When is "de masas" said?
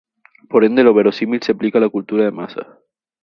2.25-2.65